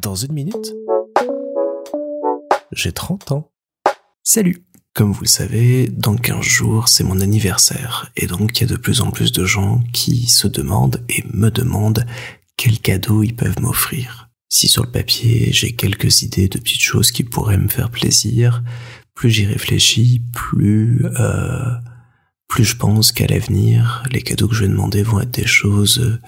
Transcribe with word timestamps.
Dans 0.00 0.14
une 0.14 0.32
minute, 0.32 0.74
j'ai 2.72 2.92
30 2.92 3.32
ans. 3.32 3.50
Salut 4.22 4.64
Comme 4.94 5.12
vous 5.12 5.22
le 5.22 5.28
savez, 5.28 5.88
dans 5.88 6.16
15 6.16 6.42
jours, 6.42 6.88
c'est 6.88 7.04
mon 7.04 7.20
anniversaire, 7.20 8.10
et 8.16 8.26
donc 8.26 8.58
il 8.58 8.62
y 8.62 8.64
a 8.64 8.74
de 8.74 8.76
plus 8.76 9.00
en 9.00 9.10
plus 9.10 9.32
de 9.32 9.44
gens 9.44 9.82
qui 9.92 10.26
se 10.26 10.46
demandent 10.46 11.04
et 11.08 11.24
me 11.32 11.50
demandent 11.50 12.06
quels 12.56 12.78
cadeaux 12.80 13.22
ils 13.22 13.34
peuvent 13.34 13.60
m'offrir. 13.60 14.28
Si 14.48 14.68
sur 14.68 14.84
le 14.84 14.90
papier 14.90 15.52
j'ai 15.52 15.72
quelques 15.72 16.22
idées 16.22 16.48
de 16.48 16.58
petites 16.58 16.80
choses 16.80 17.10
qui 17.10 17.24
pourraient 17.24 17.58
me 17.58 17.68
faire 17.68 17.90
plaisir, 17.90 18.62
plus 19.14 19.30
j'y 19.30 19.46
réfléchis, 19.46 20.22
plus 20.32 21.04
euh, 21.18 21.74
plus 22.48 22.64
je 22.64 22.76
pense 22.76 23.12
qu'à 23.12 23.26
l'avenir, 23.26 24.02
les 24.10 24.22
cadeaux 24.22 24.48
que 24.48 24.54
je 24.54 24.62
vais 24.62 24.68
demander 24.68 25.02
vont 25.02 25.20
être 25.20 25.30
des 25.30 25.46
choses 25.46 26.18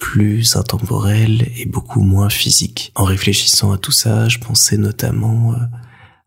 plus 0.00 0.56
intemporelles 0.56 1.46
et 1.56 1.66
beaucoup 1.66 2.00
moins 2.00 2.30
physiques. 2.30 2.90
En 2.96 3.04
réfléchissant 3.04 3.70
à 3.70 3.78
tout 3.78 3.92
ça, 3.92 4.28
je 4.28 4.38
pensais 4.38 4.78
notamment 4.78 5.52
euh, 5.52 5.56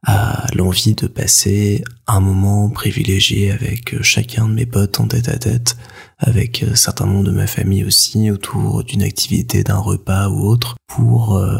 à 0.05 0.45
l'envie 0.55 0.95
de 0.95 1.07
passer 1.07 1.83
un 2.07 2.21
moment 2.21 2.69
privilégié 2.69 3.51
avec 3.51 4.01
chacun 4.01 4.47
de 4.47 4.53
mes 4.53 4.65
potes 4.65 5.01
en 5.01 5.07
tête 5.07 5.27
à 5.27 5.37
tête, 5.37 5.75
avec 6.19 6.65
certains 6.75 7.05
membres 7.05 7.25
de 7.25 7.31
ma 7.31 7.47
famille 7.47 7.83
aussi, 7.83 8.31
autour 8.31 8.83
d'une 8.83 9.03
activité, 9.03 9.63
d'un 9.63 9.77
repas 9.77 10.29
ou 10.29 10.45
autre, 10.45 10.75
pour 10.87 11.35
euh, 11.35 11.57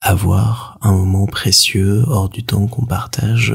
avoir 0.00 0.78
un 0.82 0.92
moment 0.92 1.26
précieux 1.26 2.04
hors 2.06 2.28
du 2.28 2.44
temps 2.44 2.66
qu'on 2.66 2.84
partage 2.84 3.54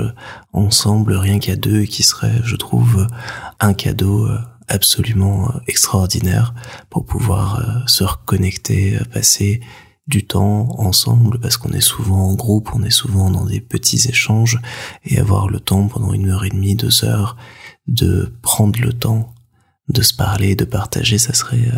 ensemble 0.52 1.13
rien 1.13 1.39
qu'à 1.39 1.55
deux 1.55 1.83
qui 1.83 2.03
serait, 2.03 2.41
je 2.44 2.55
trouve, 2.55 3.08
un 3.59 3.73
cadeau 3.73 4.27
euh, 4.27 4.39
absolument 4.70 5.50
euh, 5.50 5.59
extraordinaire 5.68 6.54
pour 6.90 7.05
pouvoir 7.05 7.59
euh, 7.59 7.88
se 7.88 8.04
reconnecter, 8.04 9.00
passer 9.12 9.62
du 10.08 10.26
temps 10.26 10.70
ensemble 10.80 11.40
parce 11.40 11.58
qu'on 11.58 11.72
est 11.72 11.82
souvent 11.82 12.30
en 12.30 12.34
groupe, 12.34 12.70
on 12.73 12.84
est 12.84 12.90
souvent 12.90 13.30
dans 13.30 13.45
des 13.45 13.62
petits 13.62 14.08
échanges 14.08 14.59
et 15.06 15.20
avoir 15.20 15.48
le 15.50 15.59
temps 15.59 15.88
pendant 15.88 16.14
une 16.14 16.30
heure 16.30 16.45
et 16.45 16.50
demie, 16.50 16.76
deux 16.76 17.03
heures 17.06 17.38
de 17.88 18.34
prendre 18.42 18.80
le 18.80 18.94
temps 18.94 19.36
de 19.88 20.02
se 20.02 20.14
parler, 20.14 20.56
de 20.56 20.66
partager, 20.66 21.17
ça 21.17 21.33
serait 21.33 21.72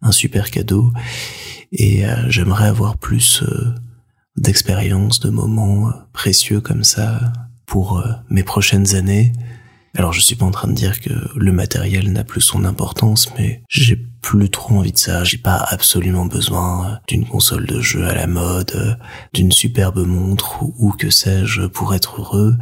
un 0.00 0.12
super 0.12 0.50
cadeau 0.50 0.92
et 1.72 2.04
j'aimerais 2.28 2.66
avoir 2.66 2.98
plus 2.98 3.42
d'expériences, 4.36 5.20
de 5.20 5.30
moments 5.30 5.88
euh, 5.88 5.92
précieux 6.12 6.60
comme 6.60 6.84
ça 6.84 7.32
pour 7.66 7.98
euh, 7.98 8.12
mes 8.30 8.42
prochaines 8.42 8.94
années. 8.94 9.32
Alors 9.94 10.12
je 10.14 10.20
suis 10.20 10.36
pas 10.36 10.46
en 10.46 10.50
train 10.50 10.68
de 10.68 10.74
dire 10.74 11.00
que 11.00 11.12
le 11.36 11.52
matériel 11.52 12.12
n'a 12.12 12.24
plus 12.24 12.40
son 12.40 12.64
importance, 12.64 13.28
mais 13.38 13.62
j'ai 13.68 13.96
plus 13.96 14.48
trop 14.48 14.76
envie 14.76 14.92
de 14.92 14.98
ça. 14.98 15.24
J'ai 15.24 15.36
pas 15.36 15.56
absolument 15.56 16.24
besoin 16.24 16.86
euh, 16.86 16.96
d'une 17.08 17.26
console 17.26 17.66
de 17.66 17.80
jeu 17.80 18.06
à 18.06 18.14
la 18.14 18.26
mode, 18.26 18.98
d'une 19.34 19.52
superbe 19.52 20.06
montre 20.06 20.62
ou, 20.62 20.92
que 20.92 21.10
sais-je 21.10 21.62
pour 21.62 21.94
être 21.94 22.20
heureux. 22.20 22.56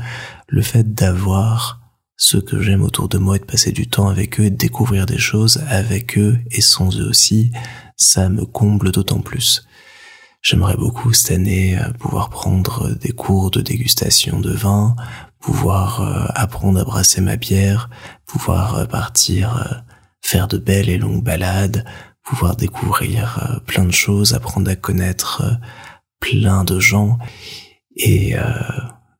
Le 0.48 0.62
fait 0.62 0.95
d'avoir 0.95 1.81
ce 2.17 2.37
que 2.37 2.61
j'aime 2.61 2.83
autour 2.83 3.09
de 3.09 3.19
moi 3.19 3.37
et 3.37 3.39
de 3.39 3.44
passer 3.44 3.70
du 3.70 3.87
temps 3.87 4.09
avec 4.09 4.41
eux 4.41 4.44
et 4.44 4.50
de 4.50 4.56
découvrir 4.56 5.06
des 5.06 5.19
choses 5.19 5.62
avec 5.69 6.19
eux 6.19 6.39
et 6.50 6.61
sans 6.61 6.98
eux 6.98 7.09
aussi, 7.09 7.53
ça 7.97 8.28
me 8.28 8.44
comble 8.44 8.91
d'autant 8.91 9.20
plus. 9.20 9.65
J'aimerais 10.42 10.77
beaucoup 10.77 11.12
cette 11.12 11.36
année 11.36 11.78
euh, 11.78 11.92
pouvoir 11.92 12.30
prendre 12.30 12.94
des 12.94 13.12
cours 13.12 13.50
de 13.50 13.60
dégustation 13.60 14.41
de 14.41 14.52
vin, 14.52 14.97
pouvoir 15.38 16.00
euh, 16.00 16.24
apprendre 16.34 16.80
à 16.80 16.84
brasser 16.84 17.20
ma 17.20 17.36
bière, 17.36 17.91
pouvoir 18.27 18.77
euh, 18.77 18.84
partir 18.86 19.82
faire 20.22 20.48
de 20.48 20.56
belles 20.56 20.88
et 20.88 20.97
longues 20.97 21.22
balades, 21.22 21.84
pouvoir 22.22 22.56
découvrir 22.56 23.60
plein 23.66 23.84
de 23.84 23.91
choses, 23.91 24.34
apprendre 24.34 24.70
à 24.70 24.77
connaître 24.77 25.42
plein 26.20 26.62
de 26.62 26.78
gens. 26.78 27.19
Et 27.97 28.34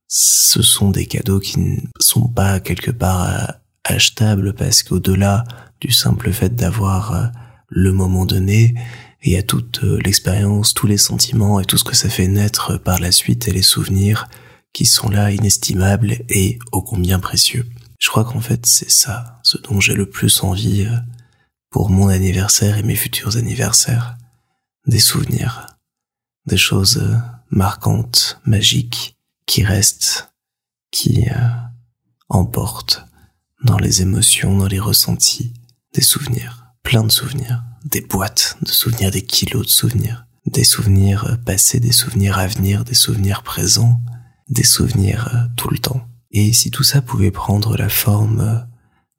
ce 0.07 0.63
sont 0.63 0.91
des 0.91 1.07
cadeaux 1.07 1.41
qui 1.41 1.59
ne 1.59 1.81
sont 1.99 2.29
pas 2.29 2.61
quelque 2.61 2.91
part 2.91 3.55
achetables 3.83 4.53
parce 4.53 4.83
qu'au-delà 4.83 5.45
du 5.81 5.91
simple 5.91 6.33
fait 6.33 6.55
d'avoir 6.55 7.33
le 7.69 7.93
moment 7.93 8.27
donné, 8.27 8.75
y 9.29 9.37
a 9.37 9.43
toute 9.43 9.85
euh, 9.85 9.99
l'expérience, 10.03 10.75
tous 10.75 10.87
les 10.87 10.97
sentiments 10.97 11.61
et 11.61 11.65
tout 11.65 11.77
ce 11.77 11.85
que 11.85 11.97
ça 11.97 12.09
fait 12.09 12.29
naître 12.29 12.79
par 12.79 12.99
la 12.99 13.13
suite 13.13 13.49
et 13.49 13.53
les 13.53 13.63
souvenirs 13.63 14.29
qui 14.73 14.87
sont 14.87 15.11
là 15.11 15.31
inestimables 15.31 16.19
et 16.29 16.59
ô 16.73 16.81
combien 16.81 17.19
précieux. 17.19 17.67
Je 17.99 18.09
crois 18.09 18.25
qu'en 18.25 18.41
fait 18.41 18.65
c'est 18.65 18.91
ça, 18.91 19.39
ce 19.43 19.59
dont 19.59 19.81
j'ai 19.81 19.95
le 19.95 20.09
plus 20.09 20.43
envie 20.43 20.87
euh, 20.87 20.97
pour 21.71 21.91
mon 21.91 22.09
anniversaire 22.09 22.79
et 22.79 22.83
mes 22.83 22.97
futurs 22.97 23.37
anniversaires. 23.37 24.17
Des 24.87 24.99
souvenirs, 24.99 25.67
des 26.47 26.57
choses 26.57 26.99
euh, 26.99 27.17
marquantes, 27.51 28.41
magiques, 28.47 29.19
qui 29.45 29.65
restent, 29.65 30.33
qui 30.93 31.27
emportent 32.29 33.05
dans 33.65 33.79
les 33.79 34.01
émotions, 34.01 34.57
dans 34.57 34.69
les 34.69 34.79
ressentis, 34.79 35.53
des 35.93 36.03
souvenirs, 36.03 36.67
plein 36.85 37.03
de 37.03 37.11
souvenirs 37.11 37.65
des 37.85 38.01
boîtes 38.01 38.57
de 38.63 38.71
souvenirs, 38.71 39.11
des 39.11 39.23
kilos 39.23 39.67
de 39.67 39.71
souvenirs, 39.71 40.27
des 40.47 40.65
souvenirs 40.65 41.39
passés, 41.45 41.81
des 41.81 41.93
souvenirs 41.93 42.39
à 42.39 42.47
venir, 42.47 42.85
des 42.85 42.95
souvenirs 42.95 43.43
présents, 43.43 44.01
des 44.49 44.65
souvenirs 44.65 45.31
euh, 45.35 45.47
tout 45.57 45.71
le 45.71 45.79
temps. 45.79 46.07
Et 46.31 46.53
si 46.53 46.71
tout 46.71 46.83
ça 46.83 47.03
pouvait 47.03 47.31
prendre 47.31 47.77
la 47.77 47.89
forme 47.89 48.41
euh, 48.41 48.59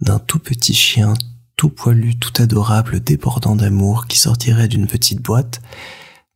d'un 0.01 0.19
tout 0.19 0.39
petit 0.39 0.73
chien, 0.73 1.13
tout 1.55 1.69
poilu, 1.69 2.15
tout 2.15 2.41
adorable, 2.41 2.99
débordant 2.99 3.55
d'amour, 3.55 4.07
qui 4.07 4.17
sortirait 4.17 4.67
d'une 4.67 4.87
petite 4.87 5.21
boîte, 5.21 5.61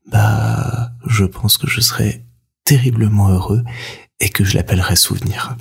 bah, 0.07 0.91
je 1.05 1.25
pense 1.25 1.57
que 1.57 1.67
je 1.67 1.81
serais 1.81 2.25
terriblement 2.63 3.29
heureux 3.29 3.63
et 4.19 4.29
que 4.29 4.43
je 4.43 4.55
l'appellerais 4.55 4.95
souvenir. 4.95 5.57